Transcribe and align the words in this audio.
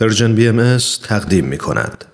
Persian 0.00 0.34
BM 0.34 0.78
تقدیم 1.02 1.44
می 1.44 1.58
کند. 1.58 2.04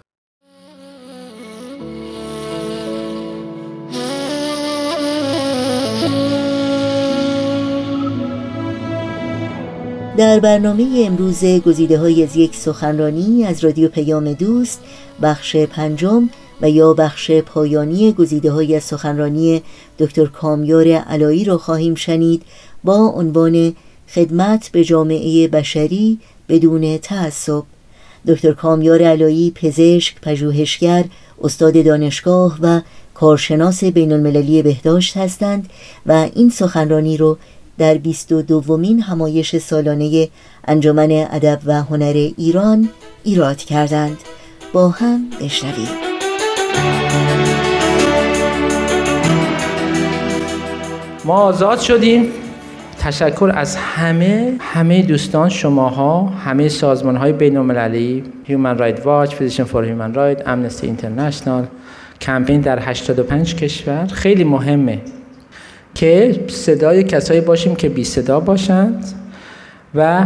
در 10.16 10.40
برنامه 10.40 11.04
امروز 11.06 11.44
گزیده 11.44 11.98
های 11.98 12.22
از 12.22 12.36
یک 12.36 12.56
سخنرانی 12.56 13.44
از 13.44 13.64
رادیو 13.64 13.88
پیام 13.88 14.32
دوست 14.32 14.80
بخش 15.22 15.56
پنجم 15.56 16.28
و 16.62 16.70
یا 16.70 16.94
بخش 16.94 17.30
پایانی 17.30 18.12
گزیده 18.12 18.50
های 18.50 18.76
از 18.76 18.84
سخنرانی 18.84 19.62
دکتر 19.98 20.26
کامیار 20.26 20.88
علایی 20.88 21.44
را 21.44 21.58
خواهیم 21.58 21.94
شنید 21.94 22.42
با 22.84 22.96
عنوان 22.96 23.74
خدمت 24.14 24.68
به 24.72 24.84
جامعه 24.84 25.48
بشری 25.48 26.18
بدون 26.50 26.98
تعصب. 26.98 27.62
دکتر 28.26 28.52
کامیار 28.52 29.02
علایی 29.02 29.50
پزشک، 29.50 30.20
پژوهشگر، 30.20 31.04
استاد 31.42 31.84
دانشگاه 31.84 32.58
و 32.62 32.80
کارشناس 33.14 33.84
بین 33.84 34.12
المللی 34.12 34.62
بهداشت 34.62 35.16
هستند 35.16 35.70
و 36.06 36.28
این 36.34 36.50
سخنرانی 36.50 37.16
رو 37.16 37.38
در 37.78 37.94
22 37.94 38.42
دومین 38.42 39.02
همایش 39.02 39.56
سالانه 39.56 40.28
انجمن 40.68 41.26
ادب 41.30 41.60
و 41.66 41.82
هنر 41.82 42.30
ایران 42.36 42.88
ایراد 43.24 43.56
کردند. 43.56 44.18
با 44.72 44.88
هم 44.88 45.30
بشنویم. 45.40 45.88
ما 51.24 51.34
آزاد 51.34 51.80
شدیم. 51.80 52.32
تشکر 53.00 53.52
از 53.54 53.76
همه 53.76 54.56
همه 54.60 55.02
دوستان 55.02 55.48
شماها 55.48 56.26
همه 56.26 56.68
سازمان 56.68 57.16
های 57.16 57.32
بین 57.32 57.56
المللی 57.56 58.24
Human 58.46 58.78
Rights 58.80 59.00
Watch, 59.00 59.30
Physician 59.30 59.66
for 59.72 59.82
Human 59.84 60.14
Rights, 60.14 60.42
Amnesty 60.46 60.84
International 60.84 61.64
کمپین 62.20 62.60
در 62.60 62.78
85 62.82 63.54
کشور. 63.54 64.06
خیلی 64.06 64.44
مهمه 64.44 65.00
که 65.94 66.40
صدای 66.48 67.02
کسایی 67.02 67.40
باشیم 67.40 67.76
که 67.76 67.88
بی 67.88 68.04
صدا 68.04 68.40
باشند 68.40 69.04
و 69.94 70.24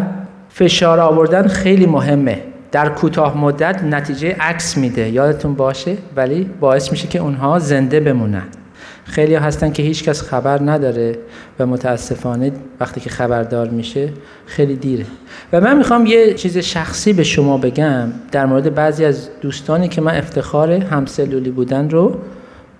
فشار 0.49 1.01
آوردن 1.01 1.47
خیلی 1.47 1.87
مهمه. 1.87 2.43
در 2.73 2.89
کوتاه 2.89 3.39
مدت 3.39 3.85
نتیجه 3.85 4.37
عکس 4.41 4.77
میده. 4.77 5.11
یادتون 5.11 5.55
باشه 5.55 5.97
ولی 6.17 6.51
باعث 6.61 6.91
میشه 6.91 7.09
که 7.09 7.19
اونها 7.19 7.59
زنده 7.59 8.01
بمونن. 8.01 8.45
خیلی 9.05 9.35
هستن 9.35 9.73
که 9.73 9.83
هیچ 9.83 10.05
کس 10.05 10.23
خبر 10.23 10.63
نداره 10.63 11.19
و 11.59 11.67
متاسفانه 11.67 12.53
وقتی 12.81 13.01
که 13.01 13.11
خبردار 13.11 13.69
میشه 13.69 14.09
خیلی 14.47 14.77
دیره. 14.77 15.07
و 15.53 15.61
من 15.61 15.77
می‌خوام 15.77 16.07
یه 16.07 16.35
چیز 16.35 16.59
شخصی 16.59 17.13
به 17.13 17.23
شما 17.23 17.59
بگم 17.59 18.09
در 18.33 18.47
مورد 18.47 18.75
بعضی 18.75 19.05
از 19.05 19.29
دوستانی 19.41 19.89
که 19.89 20.01
من 20.01 20.17
افتخار 20.17 20.73
همسلولی 20.73 21.51
بودن 21.51 21.91
رو 21.91 22.17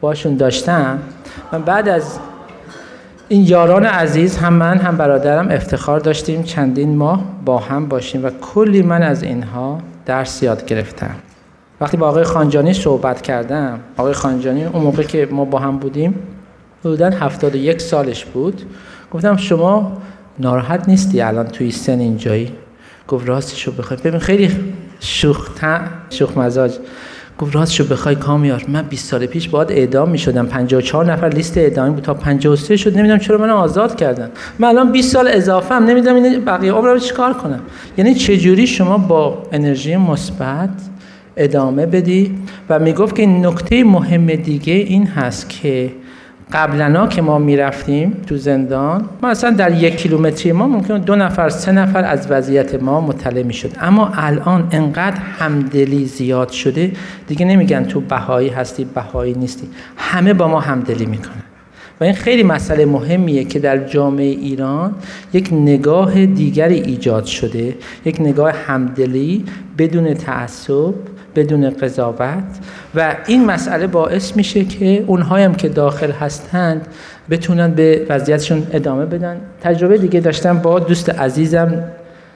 باشون 0.01 0.37
داشتم. 0.37 0.99
من 1.53 1.63
بعد 1.63 1.89
از 1.89 2.19
این 3.29 3.47
یاران 3.47 3.85
عزیز 3.85 4.37
هم 4.37 4.53
من 4.53 4.79
هم 4.79 4.97
برادرم 4.97 5.49
افتخار 5.51 6.01
داشتیم. 6.01 6.43
چندین 6.43 6.97
ماه 6.97 7.25
با 7.45 7.59
هم 7.59 7.89
باشیم 7.89 8.25
و 8.25 8.31
کلی 8.31 8.83
من 8.83 9.03
از 9.03 9.23
اینها 9.23 9.79
درس 10.07 10.43
یاد 10.43 10.67
گرفتم. 10.67 11.15
وقتی 11.81 11.97
با 11.97 12.09
آقای 12.09 12.25
خانجانی 12.25 12.75
صحبت 12.75 13.23
کردم 13.23 13.81
آقای 13.97 14.13
خانجانی 14.13 14.65
اون 14.65 14.83
موقع 14.83 15.03
که 15.03 15.29
ما 15.31 15.45
با 15.45 15.59
هم 15.59 15.79
بودیم 15.79 16.15
حدودا 16.81 17.11
71 17.11 17.81
سالش 17.81 18.25
بود. 18.25 18.63
گفتم 19.13 19.37
شما 19.37 19.93
ناراحت 20.39 20.89
نیستی 20.89 21.21
الان 21.21 21.47
توی 21.47 21.71
سن 21.71 21.99
اینجایی؟ 21.99 22.53
گفت 23.09 23.29
راستشو 23.29 23.73
بخوای. 23.73 24.01
ببین 24.05 24.19
خیلی 24.19 24.51
شوخ 25.01 25.49
شوخ 26.11 26.39
مزاج 26.39 26.75
گفت 27.39 27.55
راستشو 27.55 27.85
بخوای 27.85 28.15
کامیار. 28.15 28.65
من 28.69 28.83
20 28.83 29.11
سال 29.11 29.27
پیش 29.27 29.49
باید 29.49 29.73
اعدام 29.73 30.11
می 30.11 30.19
شدم 30.19 30.47
54 30.47 31.13
نفر 31.13 31.29
لیست 31.29 31.59
اعدامی 31.59 31.95
بود 31.95 32.05
تا 32.05 32.15
53 32.15 32.77
شد. 32.77 32.99
نمی‌دونم 32.99 33.19
چرا 33.19 33.39
منو 33.39 33.55
آزاد 33.55 33.97
کردن. 33.97 34.31
من 34.59 34.69
الان 34.69 34.93
20 34.93 35.13
سال 35.13 35.29
اضافه 35.29 35.75
هم 35.75 35.85
نمی‌دونم 35.85 36.23
این 36.23 36.45
بقیه 36.45 36.73
عمرم 36.73 36.99
چیکار 36.99 37.33
کنم. 37.33 37.61
یعنی 37.97 38.15
چجوری 38.15 38.67
شما 38.67 38.99
با 38.99 39.43
انرژی 39.53 39.97
مثبت 39.97 40.71
ادامه 41.37 41.87
بدی. 41.87 42.39
و 42.69 42.79
می‌گفت 42.79 43.15
که 43.15 43.27
نکته 43.27 43.85
مهم 43.85 44.27
دیگه 44.27 44.73
این 44.73 45.07
هست 45.07 45.51
که 45.51 45.93
قبلنا 46.53 47.07
که 47.07 47.23
ما 47.23 47.39
می‌رفتیم 47.39 48.17
تو 48.27 48.37
زندان 48.37 49.05
ما 49.23 49.29
اصلا 49.29 49.51
در 49.51 49.83
یک 49.83 49.97
کیلومتری 49.97 50.53
ما 50.53 50.67
ممکن 50.67 50.99
دو 50.99 51.17
نفر 51.17 51.49
سه 51.49 51.73
نفر 51.73 52.05
از 52.05 52.27
وضعیت 52.31 52.83
ما 52.83 53.01
مطلع 53.01 53.43
می‌شد. 53.43 53.71
اما 53.81 54.13
الان 54.15 54.69
انقدر 54.73 55.17
همدلی 55.39 56.05
زیاد 56.05 56.49
شده 56.49 56.93
دیگه 57.27 57.47
نمیگن 57.47 57.85
تو 57.85 58.01
بهایی 58.01 58.49
هستی 58.49 58.85
بهایی 58.85 59.35
نیستی. 59.35 59.69
همه 59.97 60.35
با 60.35 60.49
ما 60.49 60.61
همدلی 60.61 61.07
می‌کنن. 61.07 61.43
و 62.01 62.05
این 62.05 62.13
خیلی 62.13 62.43
مسئله 62.43 62.87
مهمیه 62.87 63.45
که 63.45 63.59
در 63.59 63.79
جامعه 63.79 64.25
ایران 64.25 64.95
یک 65.33 65.49
نگاه 65.53 66.27
دیگری 66.27 66.81
ایجاد 66.81 67.25
شده 67.25 67.75
یک 68.05 68.21
نگاه 68.21 68.53
همدلی 68.67 69.45
بدون 69.79 70.15
تعصب 70.15 70.95
بدون 71.35 71.71
قضاوت 71.71 72.45
و 72.95 73.17
این 73.27 73.45
مسئله 73.45 73.87
باعث 73.87 74.37
میشه 74.37 74.65
که 74.65 75.05
اونهایی 75.07 75.45
هم 75.45 75.55
که 75.55 75.69
داخل 75.69 76.11
هستند 76.11 76.87
بتونن 77.31 77.71
به 77.71 78.07
وضعیتشون 78.09 78.67
ادامه 78.73 79.05
بدن. 79.07 79.41
تجربه 79.63 79.99
دیگه 79.99 80.21
داشتم 80.21 80.59
با 80.59 80.79
دوست 80.79 81.11
عزیزم 81.11 81.85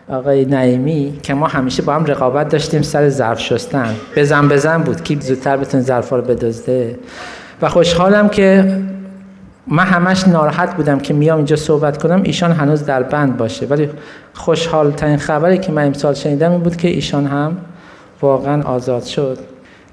آقای 0.08 0.44
نعیمی 0.44 1.18
که 1.22 1.34
ما 1.34 1.46
همیشه 1.46 1.82
با 1.82 1.94
هم 1.94 2.04
رقابت 2.04 2.48
داشتیم 2.48 2.82
سر 2.82 3.08
ظرف 3.08 3.40
شستن. 3.40 3.94
بزن 4.16 4.48
بزن 4.48 4.78
بود 4.78 5.02
که 5.02 5.16
زودتر 5.20 5.56
بتون 5.56 5.80
ظرفا 5.80 6.16
رو 6.16 6.22
بدزده. 6.22 6.98
و 7.62 7.68
خوشحالم 7.68 8.28
که 8.28 8.78
من 9.66 9.84
همش 9.84 10.28
ناراحت 10.28 10.74
بودم 10.74 10.98
که 10.98 11.14
میام 11.14 11.36
اینجا 11.36 11.56
صحبت 11.56 12.02
کنم. 12.02 12.20
ایشان 12.24 12.52
هنوز 12.52 12.84
در 12.84 13.02
بند 13.02 13.36
باشه. 13.36 13.66
ولی 13.66 13.90
خوشحال 14.34 14.90
ترین 14.90 15.16
خبری 15.16 15.58
که 15.58 15.72
من 15.72 15.86
امسال 15.86 16.14
شنیدم 16.14 16.50
این 16.50 16.60
بود 16.60 16.76
که 16.76 16.88
ایشان 16.88 17.26
هم 17.26 17.56
واقعا 18.22 18.62
آزاد 18.62 19.04
شد 19.04 19.38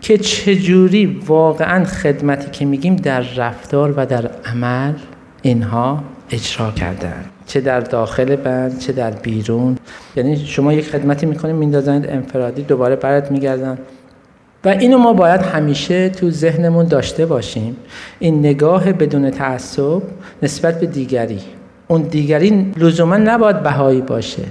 که 0.01 0.17
چجوری 0.17 1.21
واقعا 1.27 1.85
خدمتی 1.85 2.51
که 2.51 2.65
میگیم 2.65 2.95
در 2.95 3.21
رفتار 3.21 3.93
و 3.97 4.05
در 4.05 4.31
عمل 4.45 4.93
اینها 5.41 6.03
اجرا 6.31 6.71
کردن 6.71 7.25
چه 7.45 7.61
در 7.61 7.79
داخل 7.79 8.35
بند 8.35 8.79
چه 8.79 8.93
در 8.93 9.11
بیرون. 9.11 9.77
یعنی 10.15 10.37
شما 10.45 10.73
یک 10.73 10.89
خدمتی 10.89 11.25
می‌کنید 11.25 11.55
میندازند 11.55 12.09
انفرادی 12.09 12.61
دوباره 12.61 12.95
برات 12.95 13.31
میگردن. 13.31 13.77
و 14.65 14.69
اینو 14.69 14.97
ما 14.97 15.13
باید 15.13 15.41
همیشه 15.41 16.09
تو 16.09 16.31
ذهنمون 16.31 16.85
داشته 16.85 17.25
باشیم. 17.25 17.75
این 18.19 18.39
نگاه 18.39 18.93
بدون 18.93 19.31
تعصب 19.31 20.01
نسبت 20.43 20.79
به 20.79 20.85
دیگری. 20.85 21.39
اون 21.87 22.01
دیگری 22.01 22.71
لزوما 22.77 23.17
نباید 23.17 23.63
بهایی 23.63 24.01
باشه. 24.01 24.43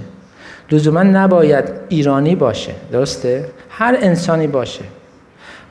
لزوما 0.71 1.03
نباید 1.03 1.65
ایرانی 1.89 2.35
باشه. 2.35 2.71
درسته؟ 2.91 3.45
هر 3.77 3.97
انسانی 4.01 4.47
باشه. 4.47 4.83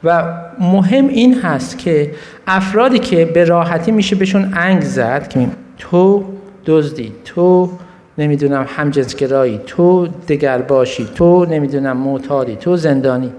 و 0.04 0.22
مهم 0.60 1.08
این 1.08 1.40
هست 1.40 1.78
که 1.78 2.10
افرادی 2.46 2.98
که 2.98 3.24
به 3.24 3.44
راحتی 3.44 3.92
میشه 3.92 4.16
بهشون 4.16 4.52
انگ 4.56 4.82
زد 4.82 5.28
که 5.28 5.48
تو 5.78 6.24
دزدی 6.66 7.12
تو 7.24 7.70
نمی‌دونم 8.18 8.66
همجنسگرایی 8.68 9.60
تو 9.66 10.06
دگر 10.28 10.58
باشی 10.58 11.08
تو 11.14 11.44
نمی‌دونم 11.44 11.96
معتادی 11.96 12.56
تو 12.56 12.76
زندانی. 12.76 13.32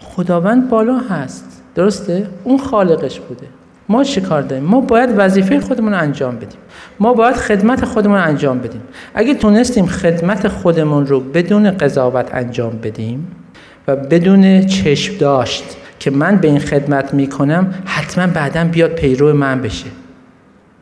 خداوند 0.00 0.68
بالا 0.70 0.98
هست. 0.98 1.62
درسته؟ 1.74 2.26
اون 2.44 2.58
خالقش 2.58 3.20
بوده. 3.20 3.46
ما 3.88 4.04
چه 4.04 4.20
کار 4.20 4.42
داریم؟ 4.42 4.64
ما 4.64 4.80
باید 4.80 5.10
وظیفه 5.16 5.60
خودمون 5.60 5.92
رو 5.92 5.98
انجام 5.98 6.36
بدیم. 6.36 6.58
ما 7.00 7.14
باید 7.14 7.36
خدمت 7.36 7.84
خودمون 7.84 8.16
رو 8.16 8.24
انجام 8.24 8.58
بدیم. 8.58 8.82
اگه 9.14 9.34
تونستیم 9.34 9.86
خدمت 9.86 10.48
خودمون 10.48 11.06
رو 11.06 11.20
بدون 11.20 11.70
قضاوت 11.70 12.34
انجام 12.34 12.78
بدیم 12.82 13.26
و 13.88 13.96
بدون 13.96 14.66
چشم 14.66 15.16
داشت 15.18 15.64
که 15.98 16.10
من 16.10 16.36
به 16.36 16.48
این 16.48 16.58
خدمت 16.58 17.14
می‌کنم 17.14 17.74
حتما 17.84 18.26
بعدا 18.26 18.64
بیاد 18.64 18.90
پیرو 18.90 19.32
من 19.32 19.62
بشه. 19.62 19.86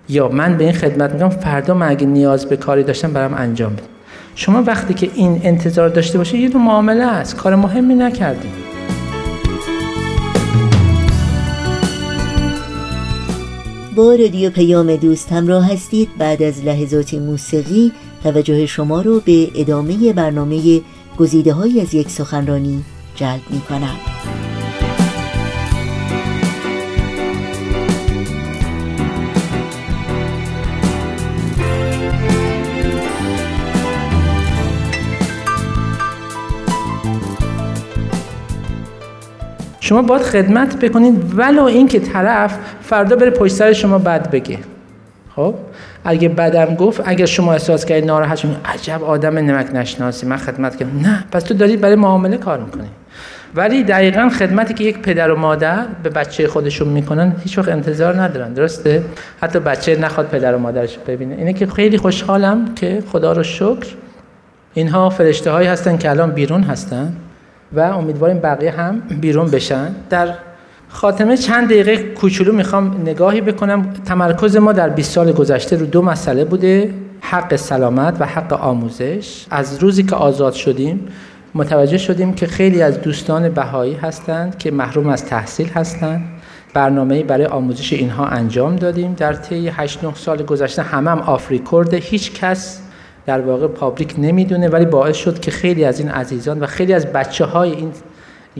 یا 0.08 0.28
من 0.28 0.56
به 0.56 0.64
این 0.64 0.72
خدمت 0.72 1.12
می‌کنم 1.12 1.28
فردا 1.28 1.74
من 1.74 1.88
اگه 1.88 2.06
نیاز 2.06 2.46
به 2.46 2.56
کاری 2.56 2.82
داشتم 2.82 3.12
برام 3.12 3.34
انجام 3.34 3.72
بدم 3.72 3.84
شما 4.34 4.62
وقتی 4.62 4.94
که 4.94 5.10
این 5.14 5.40
انتظار 5.44 5.88
داشته 5.88 6.18
باشه 6.18 6.38
یه 6.38 6.48
دو 6.48 6.58
معامله 6.58 7.04
است. 7.04 7.36
کار 7.36 7.56
مهمی 7.56 7.94
نکردیم 7.94 8.52
با 13.96 14.14
رادیو 14.14 14.50
پیام 14.50 14.96
دوست 14.96 15.32
همراه 15.32 15.72
هستید. 15.72 16.08
بعد 16.18 16.42
از 16.42 16.64
لحظات 16.64 17.14
موسیقی 17.14 17.92
توجه 18.22 18.66
شما 18.66 19.00
رو 19.00 19.20
به 19.20 19.48
ادامه 19.54 20.12
برنامه 20.12 20.80
گزیده 21.18 21.52
های 21.52 21.80
از 21.80 21.94
یک 21.94 22.10
سخنرانی 22.10 22.84
جلب 23.14 23.40
می 23.50 23.60
کنم. 23.60 23.96
شما 39.90 40.02
باید 40.02 40.22
خدمت 40.22 40.84
بکنید 40.84 41.38
ولو 41.38 41.64
اینکه 41.64 42.00
طرف 42.00 42.58
فردا 42.82 43.16
بره 43.16 43.30
پشت 43.30 43.54
سر 43.54 43.72
شما 43.72 43.98
بد 43.98 44.30
بگه 44.30 44.58
خب 45.36 45.54
اگه 46.04 46.28
بدم 46.28 46.74
گفت 46.74 47.02
اگر 47.04 47.26
شما 47.26 47.52
احساس 47.52 47.84
کردید 47.84 48.04
ناراحت 48.04 48.38
شدید 48.38 48.56
عجب 48.64 49.04
آدم 49.04 49.38
نمک 49.38 49.74
نشناسی. 49.74 50.26
من 50.26 50.36
خدمت 50.36 50.76
کردم. 50.76 51.00
نه 51.00 51.24
پس 51.32 51.42
تو 51.42 51.54
دارید 51.54 51.80
برای 51.80 51.94
معامله 51.94 52.36
کار 52.36 52.58
می‌کنی. 52.58 52.88
ولی 53.54 53.84
دقیقا 53.84 54.28
خدمتی 54.28 54.74
که 54.74 54.84
یک 54.84 54.98
پدر 54.98 55.30
و 55.30 55.36
مادر 55.36 55.86
به 56.02 56.10
بچه 56.10 56.48
خودشون 56.48 56.88
می‌کنن 56.88 57.36
هیچ 57.44 57.58
وقت 57.58 57.68
انتظار 57.68 58.22
ندارن. 58.22 58.52
درسته؟ 58.52 59.02
حتی 59.40 59.58
بچه 59.58 59.96
نخواد 59.96 60.28
پدر 60.28 60.54
و 60.54 60.58
مادرش 60.58 60.98
ببینه. 60.98 61.34
اینه 61.34 61.52
که 61.52 61.66
خیلی 61.66 61.98
خوشحالم 61.98 62.74
که 62.74 63.02
خدا 63.12 63.32
رو 63.32 63.42
شکر 63.42 63.86
اینها 64.74 65.10
فرشته 65.10 65.50
هایی 65.50 65.68
هستن 65.68 65.96
که 65.96 66.10
الان 66.10 66.30
بیرون 66.30 66.62
هستن 66.62 67.12
و 67.72 67.80
امیدواریم 67.80 68.38
بقیه 68.38 68.70
هم 68.70 69.02
بیرون 69.20 69.50
بشن. 69.50 69.94
در 70.10 70.28
خاتمه 70.92 71.36
چند 71.36 71.64
دقیقه 71.64 71.96
کوچولو 71.96 72.52
می‌خوام 72.52 73.00
نگاهی 73.04 73.40
بکنم. 73.40 73.92
تمرکز 74.04 74.56
ما 74.56 74.72
در 74.72 74.88
20 74.88 75.12
سال 75.12 75.32
گذشته 75.32 75.76
رو 75.76 75.86
دو 75.86 76.02
مسئله 76.02 76.44
بوده 76.44 76.94
حق 77.20 77.56
سلامت 77.56 78.16
و 78.20 78.26
حق 78.26 78.52
آموزش. 78.52 79.46
از 79.50 79.78
روزی 79.78 80.02
که 80.02 80.16
آزاد 80.16 80.52
شدیم 80.52 81.08
متوجه 81.54 81.98
شدیم 81.98 82.34
که 82.34 82.46
خیلی 82.46 82.82
از 82.82 83.00
دوستان 83.00 83.48
بهایی 83.48 83.94
هستند 83.94 84.58
که 84.58 84.70
محروم 84.70 85.08
از 85.08 85.24
تحصیل 85.24 85.68
هستند. 85.68 86.24
برنامه 86.74 87.22
برای 87.22 87.46
آموزش 87.46 87.92
اینها 87.92 88.26
انجام 88.26 88.76
دادیم. 88.76 89.14
در 89.14 89.32
طی 89.32 89.68
8 89.68 90.04
9 90.04 90.14
سال 90.14 90.42
گذشته 90.42 90.82
همه 90.82 91.10
هم 91.10 91.38
هیچ 91.92 92.32
کس 92.40 92.80
در 93.26 93.40
واقع 93.40 93.66
پابلیک 93.66 94.14
نمی‌دونه 94.18 94.68
ولی 94.68 94.86
باعث 94.86 95.16
شد 95.16 95.40
که 95.40 95.50
خیلی 95.50 95.84
از 95.84 96.00
این 96.00 96.08
عزیزان 96.08 96.60
و 96.60 96.66
خیلی 96.66 96.94
از 96.94 97.06
بچه 97.06 97.44
های 97.44 97.70
این 97.70 97.92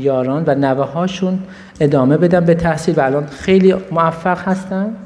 یاران 0.01 0.45
و 0.47 0.55
نوه 0.55 0.85
هاشون 0.85 1.39
ادامه 1.81 2.17
بدن 2.17 2.45
به 2.45 2.55
تحصیل 2.55 2.95
و 2.97 3.01
الان 3.01 3.27
خیلی 3.27 3.75
موفق 3.91 4.39
هستن. 4.39 4.97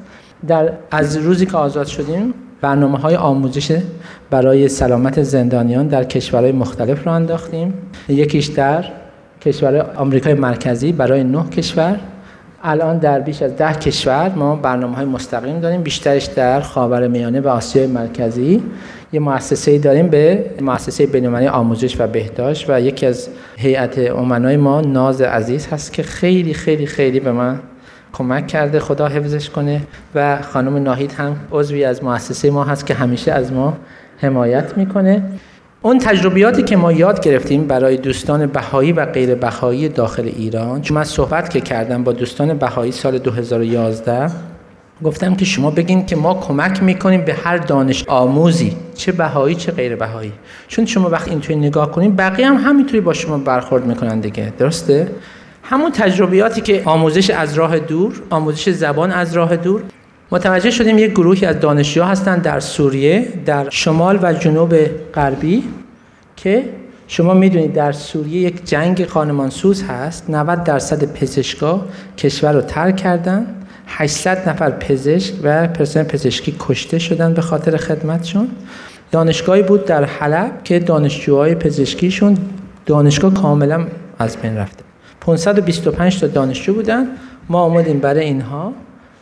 در 0.47 0.73
از 0.91 1.17
روزی 1.17 1.47
که 1.47 1.57
آزاد 1.57 1.87
شدیم 1.87 2.35
برنامه 2.61 2.99
های 2.99 3.17
آموزش 3.17 3.83
برای 4.31 4.69
سلامت 4.69 5.23
زندانیان 5.23 5.87
در 5.89 6.05
کشورهای 6.05 6.53
مختلف 6.53 7.07
را 7.07 7.15
انداختیم. 7.15 7.75
یکیش 8.09 8.47
در 8.47 8.85
کشور 9.41 9.91
آمریکای 9.97 10.35
مرکزی 10.35 10.93
برای 10.93 11.25
نه 11.25 11.45
کشور. 11.51 12.01
الان 12.67 12.99
در 12.99 13.21
بیش 13.21 13.43
از 13.43 13.57
ده 13.57 13.73
کشور 13.73 14.33
ما 14.37 14.57
برنامه 14.57 14.97
های 14.97 15.05
مستقیم 15.05 15.61
داریم. 15.61 15.83
بیشترش 15.83 16.25
در 16.25 16.61
خاور 16.61 17.09
میانه 17.09 17.41
و 17.41 17.49
آسیای 17.49 17.87
مرکزی. 17.87 18.63
یه 19.13 19.21
مؤسسه 19.21 19.79
داریم 19.79 20.09
به 20.09 20.45
مؤسسه 20.61 21.07
بین‌المللی 21.07 21.47
آموزش 21.47 22.01
و 22.01 22.07
بهداشت 22.07 22.71
و 22.71 22.81
یکی 22.81 23.07
از 23.07 23.29
هیئت 23.57 23.99
امنای 23.99 24.57
ما 24.57 24.81
ناز 24.81 25.21
عزیز 25.21 25.67
هست 25.67 25.93
که 25.93 26.03
خیلی 26.03 26.55
خیلی 26.55 26.87
خیلی 26.87 27.21
به 27.21 27.33
من 27.33 27.61
کمک 28.13 28.47
کرده 28.47 28.81
خدا 28.81 29.09
حفظش 29.09 29.51
کنه. 29.51 29.81
و 30.15 30.43
خانم 30.43 30.77
ناهید 30.77 31.13
هم 31.13 31.37
عضوی 31.53 31.85
از 31.85 32.05
مؤسسه 32.05 32.51
ما 32.51 32.65
هست 32.65 32.87
که 32.87 32.95
همیشه 32.95 33.33
از 33.33 33.53
ما 33.53 33.77
حمایت 34.19 34.79
می‌کنه. 34.79 35.23
اون 35.85 35.99
تجربیاتی 35.99 36.63
که 36.63 36.77
ما 36.77 36.93
یاد 36.93 37.21
گرفتیم 37.21 37.67
برای 37.67 37.97
دوستان 37.97 38.47
بهایی 38.47 38.93
و 38.93 39.05
غیر 39.05 39.35
بهایی 39.35 39.89
داخل 39.89 40.23
ایران 40.37 40.83
چون 40.83 40.97
من 40.97 41.05
صحبت 41.05 41.51
که 41.51 41.61
کردم 41.61 42.05
با 42.05 42.13
دوستان 42.13 42.55
بهایی 42.55 42.93
سال 42.93 43.19
2011 43.19 44.31
گفتم 45.05 45.35
که 45.35 45.45
شما 45.45 45.71
بگین 45.71 46.07
که 46.07 46.17
ما 46.17 46.35
کمک 46.35 46.83
می‌کنیم 46.83 47.25
به 47.25 47.35
هر 47.35 47.57
دانش 47.57 48.05
آموزی 48.09 48.77
چه 48.95 49.13
بهایی 49.13 49.55
چه 49.55 49.73
غیر 49.73 49.97
بهایی. 49.97 50.33
چون 50.69 50.87
شما 50.87 51.09
وقتی 51.09 51.31
اینطوری 51.31 51.59
نگاه 51.59 51.91
کنیم 51.91 52.17
بقیه 52.17 52.47
هم 52.47 52.57
همینطوری 52.57 53.01
با 53.01 53.13
شما 53.13 53.39
برخورد 53.39 53.87
می‌کنن 53.87 54.21
دیگه. 54.21 54.53
درسته؟ 54.59 55.11
همون 55.63 55.93
تجربیاتی 55.93 56.61
که 56.61 56.83
آموزش 56.85 57.31
از 57.31 57.55
راه 57.55 57.79
دور 57.79 58.23
آموزش 58.31 58.69
زبان 58.69 59.13
از 59.13 59.37
راه 59.37 59.57
دور 59.57 59.83
متوجه 60.35 60.71
شدیم 60.71 60.99
یک 60.99 61.11
گروهی 61.11 61.47
از 61.47 61.61
دانشجوها 61.61 62.09
هستند 62.09 62.43
در 62.43 62.61
سوریه 62.61 63.29
در 63.47 63.71
شمال 63.71 64.19
و 64.23 64.33
جنوب 64.33 64.75
غربی 65.15 65.65
که 66.37 66.65
شما 67.09 67.35
می‌دونید 67.35 67.73
در 67.73 67.93
سوریه 67.93 68.41
یک 68.41 68.65
جنگ 68.65 69.07
خانمانسوز 69.07 69.83
هست. 69.83 70.31
90 70.31 70.65
درصد 70.65 71.13
پزشکا 71.13 71.87
کشور 72.19 72.53
رو 72.53 72.61
ترک 72.61 72.97
کردن. 72.97 73.47
800 73.87 74.49
نفر 74.49 74.71
پزشک 74.71 75.35
و 75.43 75.67
پرسنل 75.67 76.05
پزشکی 76.05 76.57
کشته 76.59 76.99
شدن 76.99 77.35
به 77.35 77.43
خاطر 77.43 77.77
خدمتشون. 77.77 78.49
دانشگاهی 79.11 79.63
بود 79.63 79.85
در 79.85 80.05
حلب 80.05 80.65
که 80.65 80.79
دانشجوهای 80.79 81.55
پزشکیشون 81.55 82.37
دانشگاه 82.87 83.35
کاملا 83.35 83.87
از 84.19 84.37
بین 84.37 84.57
رفته. 84.57 84.85
525 85.21 86.21
تا 86.21 86.27
دانشجو 86.27 86.75
بودن. 86.75 87.07
ما 87.49 87.61
آمدیم 87.61 87.99
برای 87.99 88.25
اینها. 88.25 88.73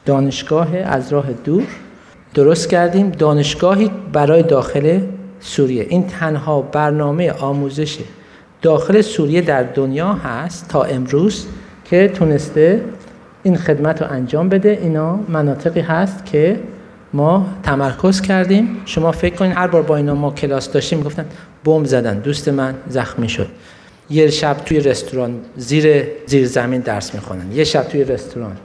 دانشگاه 0.07 0.77
از 0.77 1.13
راه 1.13 1.33
دور. 1.33 1.63
درست 2.35 2.69
کردیم. 2.69 3.11
دانشگاهی 3.11 3.91
برای 4.13 4.43
داخل 4.43 5.01
سوریه. 5.41 5.87
این 5.89 6.07
تنها 6.07 6.63
برنامه 6.63 7.33
آموزش 7.33 7.99
داخل 8.63 9.01
سوریه 9.01 9.41
در 9.41 9.63
دنیا 9.63 10.13
هست 10.13 10.69
تا 10.69 10.83
امروز 10.83 11.47
که 11.85 12.09
تونسته 12.09 12.85
این 13.43 13.57
خدمت 13.57 14.03
رو 14.03 14.11
انجام 14.11 14.49
بده. 14.49 14.79
اینا 14.83 15.21
مناطقی 15.29 15.81
هست 15.81 16.27
که 16.27 16.61
ما 17.13 17.47
تمرکز 17.63 18.21
کردیم. 18.21 18.77
شما 18.87 19.13
فکر 19.13 19.35
کنید 19.35 19.53
هر 19.57 19.67
بار 19.67 19.83
با 19.83 19.97
اینا 19.97 20.15
ما 20.15 20.31
کلاس 20.31 20.73
داشتیم 20.73 20.99
می‌گفتن 20.99 21.25
بمب 21.65 21.87
زدن. 21.87 22.19
دوست 22.19 22.49
من 22.49 22.75
زخمی 22.89 23.29
شد. 23.29 23.49
یه 24.11 24.31
شب 24.31 24.57
توی 24.65 24.81
رستوران 24.81 25.35
زیر 25.57 26.05
زیر 26.27 26.47
زمین 26.47 26.81
درس 26.81 27.15
می‌خونن. 27.15 27.53
یه 27.53 27.65
شب 27.65 27.83
توی 27.83 28.05
رستوران. 28.05 28.57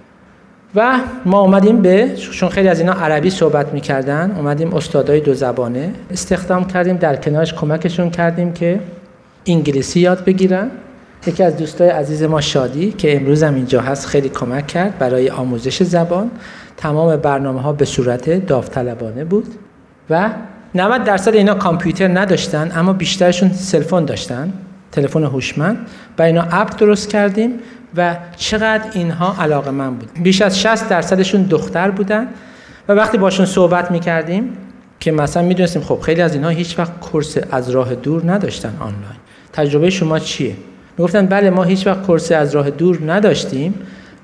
و 0.75 0.99
ما 1.25 1.39
اومدیم 1.39 1.81
به 1.81 2.15
چون 2.15 2.49
خیلی 2.49 2.67
از 2.67 2.79
اینا 2.79 2.93
عربی 2.93 3.29
صحبت 3.29 3.73
می‌کردن 3.73 4.31
اومدیم 4.37 4.73
استادای 4.73 5.19
دو 5.19 5.33
زبانه. 5.33 5.93
استخدام 6.11 6.67
کردیم 6.67 6.97
در 6.97 7.15
کنارش 7.15 7.53
کمکشون 7.53 8.09
کردیم 8.09 8.53
که 8.53 8.79
انگلیسی 9.45 9.99
یاد 9.99 10.25
بگیرن. 10.25 10.71
یکی 11.27 11.43
از 11.43 11.57
دوستای 11.57 11.89
عزیز 11.89 12.23
ما 12.23 12.41
شادی 12.41 12.91
که 12.91 13.17
امروز 13.17 13.43
هم 13.43 13.55
اینجا 13.55 13.81
هست 13.81 14.05
خیلی 14.05 14.29
کمک 14.29 14.67
کرد 14.67 14.97
برای 14.99 15.29
آموزش 15.29 15.83
زبان. 15.83 16.31
تمام 16.77 17.17
برنامه 17.17 17.61
ها 17.61 17.73
به 17.73 17.85
صورت 17.85 18.45
داوطلبانه 18.45 19.23
بود 19.23 19.47
و 20.09 20.29
90 20.75 21.03
درصد 21.03 21.35
اینا 21.35 21.53
کامپیوتر 21.53 22.07
نداشتن 22.07 22.71
اما 22.75 22.93
بیشترشون 22.93 23.53
سلفون 23.53 24.05
داشتن 24.05 24.53
تلفن 24.91 25.23
هوشمند. 25.23 25.77
و 26.17 26.21
اینا 26.21 26.41
اپ 26.51 26.77
درست 26.79 27.09
کردیم. 27.09 27.51
و 27.95 28.15
چقدر 28.37 28.83
اینها 28.93 29.35
علاقه 29.39 29.71
من 29.71 29.95
بود. 29.95 30.09
بیش 30.23 30.41
از 30.41 30.59
60 30.59 30.89
درصدشون 30.89 31.43
دختر 31.43 31.91
بودن 31.91 32.27
و 32.87 32.93
وقتی 32.93 33.17
باشون 33.17 33.45
صحبت 33.45 33.91
می‌کردیم 33.91 34.57
که 34.99 35.11
مثلا 35.11 35.43
می‌دونستیم 35.43 35.81
خب 35.81 35.99
خیلی 35.99 36.21
از 36.21 36.33
اینها 36.33 36.49
هیچ 36.49 36.79
وقت 36.79 36.99
کورس 36.99 37.37
از 37.51 37.69
راه 37.69 37.95
دور 37.95 38.31
نداشتن 38.31 38.73
آنلاین. 38.79 39.19
تجربه 39.53 39.89
شما 39.89 40.19
چیه؟ 40.19 40.55
می‌گفتن 40.97 41.25
بله 41.25 41.49
ما 41.49 41.63
هیچ 41.63 41.87
وقت 41.87 42.01
کورس 42.01 42.31
از 42.31 42.55
راه 42.55 42.69
دور 42.69 43.11
نداشتیم 43.11 43.73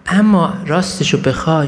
اما 0.08 0.54
راستشو 0.68 1.18
بخوای. 1.18 1.68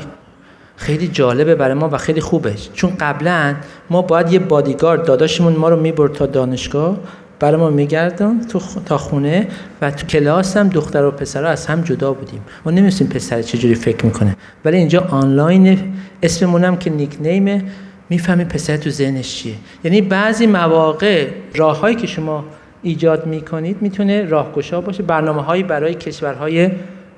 خیلی 0.77 1.07
جالبه 1.07 1.55
برای 1.55 1.73
ما 1.73 1.89
و 1.89 1.97
خیلی 1.97 2.21
خوبه. 2.21 2.53
چون 2.73 2.91
قبلا 2.99 3.55
ما 3.89 4.01
باید 4.01 4.33
یه 4.33 4.39
بادیگارد 4.39 5.05
داداشمون 5.05 5.53
ما 5.53 5.69
رو 5.69 5.79
می‌برد 5.79 6.13
تا 6.13 6.25
دانشگاه 6.25 6.97
برای 7.39 7.57
ما 7.57 7.69
میگردن 7.69 8.41
تو 8.41 8.59
تا 8.85 8.97
خونه 8.97 9.47
و 9.81 9.91
تو 9.91 10.07
کلاس 10.07 10.57
هم 10.57 10.69
دختر 10.69 11.03
و 11.03 11.11
پسر 11.11 11.45
از 11.45 11.65
هم 11.65 11.81
جدا 11.81 12.13
بودیم. 12.13 12.41
ما 12.65 12.71
نمیستیم 12.71 13.07
پسر 13.07 13.41
چجوری 13.41 13.75
فکر 13.75 14.05
می‌کنه. 14.05 14.35
ولی 14.65 14.77
اینجا 14.77 15.07
آنلاین 15.09 15.79
اسممونم 16.23 16.77
که 16.77 16.89
نیک 16.89 17.17
نیمه 17.19 17.63
می‌فهمی 18.09 18.45
پسر 18.45 18.77
تو 18.77 18.89
ذهنش 18.89 19.35
چیه. 19.35 19.55
یعنی 19.83 20.01
بعضی 20.01 20.47
مواقع 20.47 21.27
راههایی 21.55 21.95
که 21.95 22.07
شما 22.07 22.45
ایجاد 22.83 23.25
می‌کنید 23.25 23.81
می‌تونه 23.81 24.25
راهگشا 24.25 24.81
باشه. 24.81 25.03
برنامه 25.03 25.41
هایی 25.41 25.63
برای 25.63 25.93
کشورهای 25.93 26.71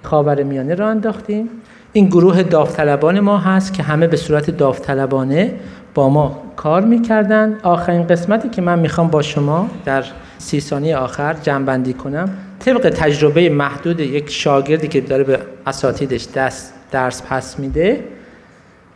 خاورمیانه 0.03 0.75
را 0.75 0.89
انداختیم. 0.89 1.49
این 1.93 2.07
گروه 2.07 2.43
داوطلبان 2.43 3.19
ما 3.19 3.37
هست 3.37 3.73
که 3.73 3.83
همه 3.83 4.07
به 4.07 4.17
صورت 4.17 4.49
داوطلبانه 4.49 5.53
با 5.93 6.09
ما 6.09 6.43
کار 6.55 6.81
می‌کردن. 6.81 7.59
آخرین 7.63 8.07
قسمتی 8.07 8.49
که 8.49 8.61
من 8.61 8.79
می‌خوام 8.79 9.07
با 9.07 9.21
شما 9.21 9.69
در 9.85 10.03
سی 10.37 10.59
ثانیه 10.59 10.97
آخر 10.97 11.33
جنبندی 11.33 11.93
کنم. 11.93 12.29
طبق 12.59 12.89
تجربه 12.89 13.49
محدود 13.49 13.99
یک 13.99 14.29
شاگردی 14.29 14.87
که 14.87 15.01
داره 15.01 15.23
به 15.23 15.39
اساتیدش 15.65 16.27
دست 16.35 16.73
درس 16.91 17.21
پس 17.21 17.59
میده 17.59 18.03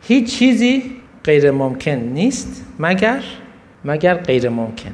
هیچ 0.01 0.37
چیزی 0.37 0.83
غیر 1.23 1.51
ممکن 1.51 1.91
نیست 1.91 2.65
مگر 2.79 3.23
مگر 3.85 4.13
غیر 4.13 4.49
ممکن. 4.49 4.91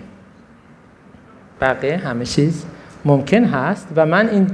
بقیه 1.62 1.98
همه 1.98 2.25
چیز 2.25 2.66
ممکن 3.06 3.44
هست 3.44 3.88
و 3.96 4.06
من 4.06 4.30
این 4.30 4.48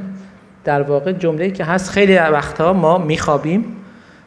در 0.63 0.81
واقع 0.81 1.11
جمله 1.11 1.51
که 1.51 1.65
هست 1.65 1.89
خیلی 1.89 2.15
وقتها 2.15 2.73
ما 2.73 2.97
میخوابیم 2.97 3.65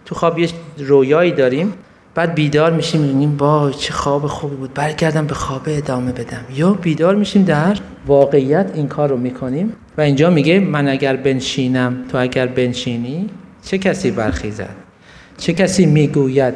تو 0.05 0.15
خواب 0.15 0.39
یه 0.39 0.49
رویایی 0.79 1.33
داریم 1.33 1.75
بعد 2.15 2.35
بیدار 2.35 2.73
میشیم 2.73 3.01
می‌بینیم 3.01 3.37
با 3.37 3.71
چه 3.71 3.93
خواب 3.93 4.27
خوبی 4.27 4.57
بود. 4.57 4.75
برگردم 4.75 5.27
به 5.27 5.35
خواب 5.35 5.63
ادامه 5.67 6.13
بدم. 6.13 6.45
یا 6.55 6.73
بیدار 6.73 7.15
میشیم 7.15 7.43
در 7.43 7.77
واقعیت 8.07 8.71
این 8.75 8.89
کار 8.89 9.09
رو 9.09 9.17
می‌کنیم 9.17 9.73
و 9.99 10.01
اینجا 10.01 10.31
میگه 10.31 10.61
من 10.61 10.89
اگر 10.89 11.17
بنشینم 11.17 11.97
تو 12.13 12.19
اگر 12.19 12.47
بنشینی 12.47 13.31
چه 13.63 13.79
کسی 13.79 14.11
برخیزد؟ 14.11 14.75
چه 15.39 15.53
کسی 15.53 15.87
می‌گوید 15.87 16.55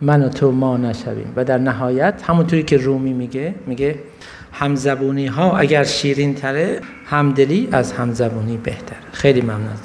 من 0.00 0.22
و 0.22 0.28
تو 0.28 0.52
ما 0.52 0.76
نشویم. 0.76 1.32
و 1.36 1.44
در 1.44 1.58
نهایت 1.58 2.22
همونطوری 2.26 2.62
که 2.62 2.76
رومی 2.76 3.12
میگه 3.12 3.54
میگه 3.66 3.98
همزبونی 4.52 5.26
ها 5.26 5.58
اگر 5.58 5.84
شیرین 5.84 6.34
تره 6.34 6.80
همدلی 7.06 7.68
از 7.72 7.92
همزبونی 7.92 8.56
بهتر. 8.56 8.96
خیلی 9.12 9.40
ممنون 9.40 9.68
از 9.68 9.78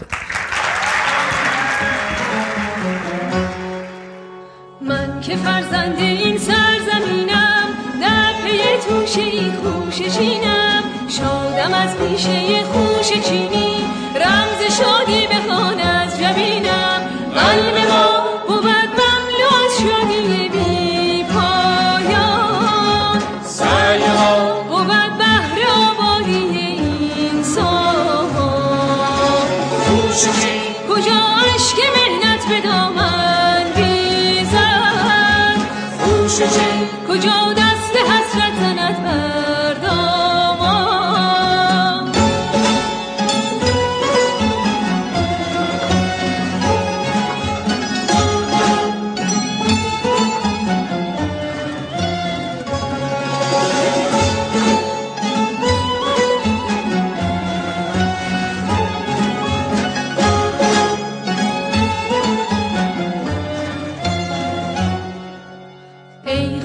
من 4.82 5.22
که 5.22 5.36
فرزند 5.36 6.00
این 6.00 6.38
سرزمینم 6.38 7.68
در 8.02 8.32
پی 8.44 8.60
توشه 8.90 9.22
ای 9.22 9.52
خوش 9.52 9.96
چینم 9.96 10.84
شادم 11.08 11.74
از 11.74 11.98
پیشه 11.98 12.64
خوش 12.64 13.08
چینی 13.24 13.76
رمز 14.16 14.78
شادی 14.78 15.28
بخوان 15.28 15.99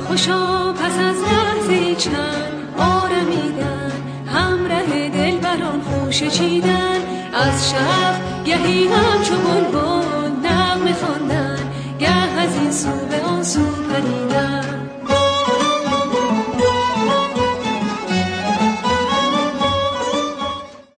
خوشا 0.08 0.72
پس 0.72 0.98
از 0.98 1.16
لحظه 1.22 1.94
چند 1.94 2.74
آرمیدن 2.78 3.92
همراه 4.26 5.08
دل 5.08 5.36
بران 5.38 5.80
خوش 5.80 6.22
چیدن. 6.22 7.00
از 7.34 7.70
شب 7.70 8.44
گهی 8.44 8.88
همچون 8.88 9.38
بل 9.38 9.78
بل 9.78 10.48
نغمه 10.48 10.92
خوندن 10.92 11.58
گه 11.98 12.08
از 12.08 12.56
این 12.56 12.70
سو 12.70 13.03